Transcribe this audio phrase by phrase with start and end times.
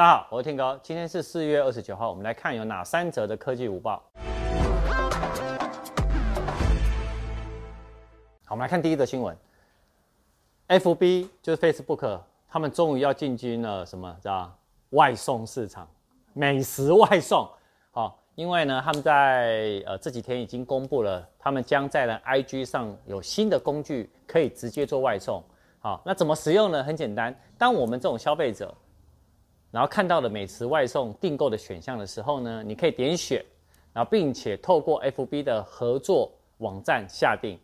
[0.00, 4.02] 大家好，我是天哥，今天是四月二十九号，我们来看有哪三则的科技午报。
[8.46, 9.36] 好，我们来看第一则新闻
[10.68, 12.18] ，FB 就是 Facebook，
[12.48, 14.16] 他们终于要进军了什么？
[14.22, 14.50] 知道
[14.92, 15.86] 外送市场，
[16.32, 17.46] 美食外送。
[17.90, 25.44] 好，因为呢，他们在呃这几天已经公布了，他们将在呢 IG 上有新的工具可以直接做外送。
[25.78, 26.82] 好，那怎么使用呢？
[26.82, 28.74] 很简单，当我们这种消费者。
[29.70, 33.44] 然后看到了美食外送订购的选项的时候呢，你可以点选，
[33.92, 37.58] 然后并且透过 FB 的合作网站下订。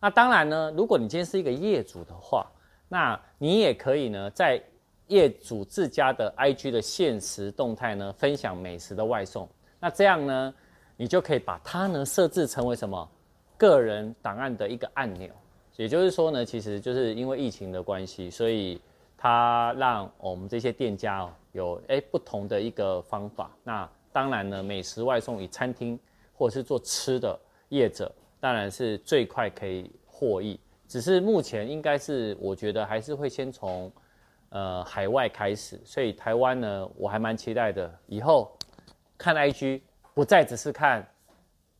[0.00, 2.50] 那当然呢，如果你今天是一个业主的话，
[2.88, 4.60] 那你也可以呢在
[5.06, 9.48] 业主自家的 IG 的限时动态呢分享美食的外送。
[9.78, 10.54] 那这样呢，
[10.96, 13.08] 你就可以把它呢设置成为什么
[13.56, 15.30] 个人档案的一个按钮。
[15.76, 18.80] 也就是说呢，其实就是因为疫情的关系，所以。
[19.24, 23.50] 它让我们这些店家哦有诶不同的一个方法。
[23.62, 25.98] 那当然呢，美食外送与餐厅
[26.34, 30.58] 或者是做吃的业者，当然是最快可以获益。
[30.88, 33.90] 只是目前应该是我觉得还是会先从
[34.50, 35.80] 呃海外开始。
[35.84, 37.90] 所以台湾呢，我还蛮期待的。
[38.06, 38.54] 以后
[39.16, 39.80] 看 IG
[40.12, 41.08] 不再只是看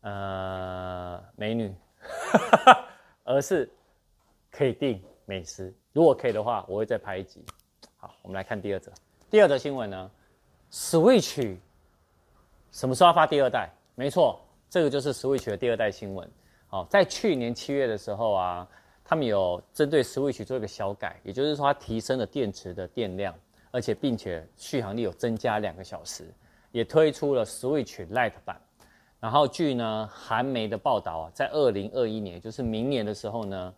[0.00, 1.74] 呃美女，
[3.24, 3.70] 而是
[4.50, 5.74] 可以订美食。
[5.92, 7.44] 如果可以的话，我会再拍一集。
[7.98, 8.90] 好，我们来看第二则。
[9.30, 10.10] 第二则新闻呢
[10.70, 11.56] ，Switch
[12.70, 13.68] 什么时候要发第二代？
[13.94, 16.30] 没错，这个就是 Switch 的第二代新闻。
[16.68, 18.68] 好，在去年七月的时候啊，
[19.04, 23.34] 他们有针对 Switch 做一个小改，也就是说它提升了电池的电量，
[23.70, 26.32] 而且并且续航力有增加两个小时，
[26.70, 28.60] 也推出了 Switch Lite 版。
[29.18, 33.74] 然后据呢韩媒的报道啊，在二零二一年，就是明年的时候呢，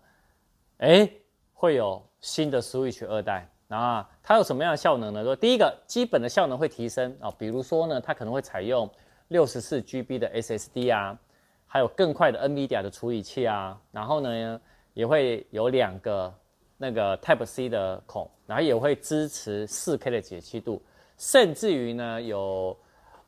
[0.78, 1.10] 哎。
[1.58, 5.25] 会有新的 Switch 二代，那它有什么样的效能呢？
[5.25, 8.89] 说第一个基本的效能会提升啊，比如说呢，它可能会采用
[9.28, 11.19] 六十四 GB 的 SSD 啊，
[11.67, 14.60] 还有更快的 NVIDIA 的处理器啊，然后呢
[14.94, 16.32] 也会有两个
[16.77, 20.83] 那个 Type C 的孔，然后也会支持四 K 的解析度，
[21.19, 22.77] 甚至于呢有。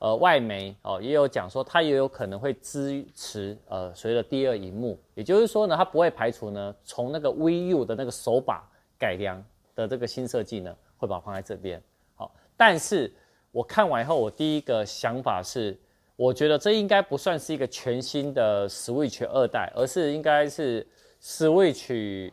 [0.01, 8.63] 呃，外媒哦也有讲说，它也有可能会支持呃随着第二荧幕，也就是说呢，它不会排除呢从那个 VU 的那个手把
[8.97, 9.43] 改良
[9.79, 11.81] 的这个新设计呢，会把它放在这边。
[12.17, 13.13] 好，但是
[13.53, 15.79] 我看完以后，我第一个想法是，
[16.17, 20.85] 我觉得这应该不算是一个全新的 Switch 二代，而是应该是
[21.23, 22.33] Switch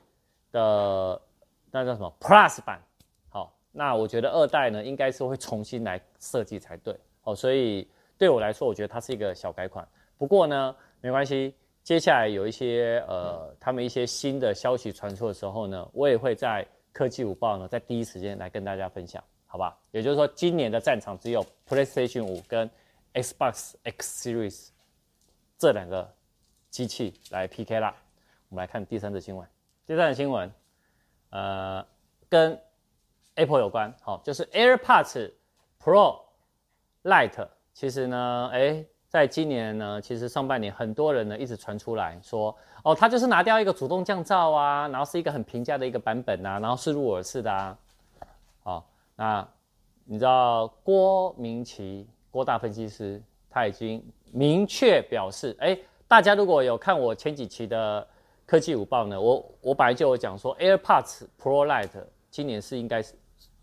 [0.52, 1.22] 的
[1.70, 2.82] 那叫什么 Plus 版。
[3.30, 6.98] 好，那我觉得二代呢，应该是会重新来设计才对。
[7.26, 9.88] 哦，所以对我来说，我觉得它是一个小改款。
[10.18, 11.54] 不过呢，没关系。
[11.84, 19.78] 接下来有一些呃，他们一些新的消息传出的时候呢，我也会在科技午报呢，在第一时间来跟大家分享，好吧？
[19.92, 22.72] 也就是说，今年的战场只有 PlayStation 5跟
[23.14, 24.70] Xbox X Series
[25.58, 26.10] 这两个
[26.70, 27.94] 机器来 PK 啦。
[28.48, 29.46] 我们来看第三则新闻。
[29.86, 30.50] 第三则新闻，
[31.32, 31.86] 呃，
[32.30, 32.58] 跟
[33.36, 35.34] Apple 有关，好，就是 AirPods
[35.84, 36.22] Pro。
[37.04, 42.54] Lite 其实呢，哎，在今年呢，其实上半年很多人呢一直传出来说，
[42.84, 47.78] 哦，它就是拿掉一个主动降噪啊，然后是一个很平价的一个版本啊，然后是入耳式的啊，
[48.62, 49.48] 好、那
[50.04, 58.06] 你知道郭明奇郭大分析师他已经明确表示，哎，大家如果有看我前几期的
[58.46, 63.14] 科技午报呢，我我本来就有讲说 AirPods Pro Lite 今年是应该是，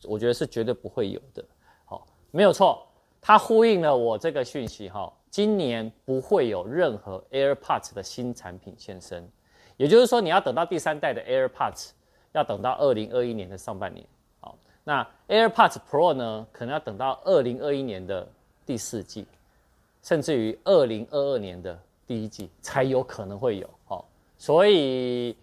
[0.04, 1.44] 我觉得是绝对不会有的，
[1.84, 2.86] 好、哦，没有错。
[3.20, 9.26] 它呼应了我这个讯息哈，今年不会有任何 AirPods 的新产品现身，
[9.78, 11.92] 也就是说你要等到第三代的 AirPods，
[12.32, 14.06] 要等到二零二一年的上半年，
[14.40, 14.54] 好，
[14.84, 18.28] 那 AirPods Pro 呢，可能要等到二零二一年的
[18.66, 19.26] 第四季，
[20.02, 24.06] 甚至于二零二二年的第一季才有可能会有，好，
[24.36, 25.34] 所以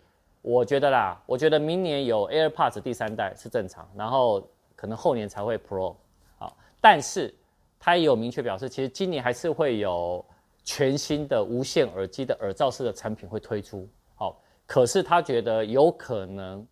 [0.44, 5.96] 我觉得啦，我觉得明年有 AirPods 第三代是正常，然后可能后年才会 Pro，
[6.38, 7.34] 好，但是。
[7.80, 10.24] 他也有明确表示，其实今年还是会有
[10.66, 13.88] 全新的无线耳机的耳罩式的产品会推出。
[14.16, 14.38] 好，
[14.68, 16.68] 可是他觉得有可能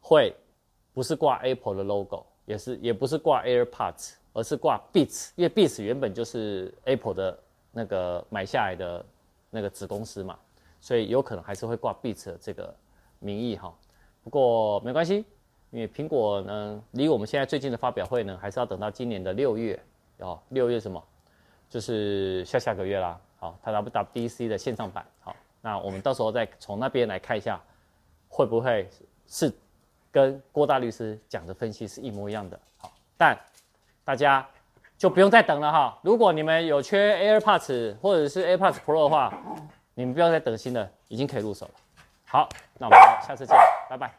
[0.00, 0.34] 会
[0.94, 7.38] 不是挂 Apple 的 logo，也是也不是挂 AirPods，而是挂 Beats，因为 Beats 原本就是 Apple 的
[7.70, 9.04] 那个买下来的
[9.50, 10.38] 那个子公司嘛，
[10.80, 12.74] 所以有可能还是会挂 Beats 的这个
[13.18, 13.72] 名义哈。
[14.24, 15.26] 不过没关系，
[15.70, 19.78] 因为苹果呢离我们现在最近的发表会呢，还是要等到今年的六月。
[20.18, 21.02] 哦，六月什么？
[21.68, 23.18] 就是下下个月啦。
[23.38, 25.04] 好，它 WWDC 的线上版。
[25.20, 27.60] 好，那我们到时候再从那边来看一下，
[28.28, 28.88] 会不会
[29.26, 29.52] 是
[30.10, 32.58] 跟郭大律师讲的分析是一模一样的？
[32.78, 33.38] 好，但
[34.02, 34.44] 大家
[34.96, 35.98] 就不用再等了哈。
[36.02, 39.32] 如果你们有缺 AirPods 或者是 AirPods Pro 的话，
[39.94, 41.72] 你们不要再等新的，已经可以入手了。
[42.24, 42.48] 好，
[42.78, 43.56] 那我们下次见，
[43.88, 44.12] 拜拜。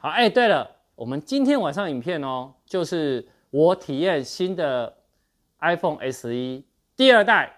[0.00, 4.96] 好，哎，对了，我们今天晚上影片哦，就是我体验新的
[5.60, 6.62] iPhone SE
[6.96, 7.52] 第二代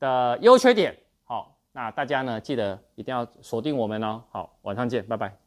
[0.00, 0.96] 的优缺点。
[1.24, 4.22] 好，那大家呢记得一定要锁定我们哦。
[4.30, 5.45] 好，晚上见，拜拜。